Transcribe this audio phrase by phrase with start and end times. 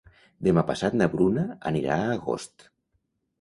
[0.45, 1.43] Demà passat na Bruna
[1.73, 2.67] anirà a Agost.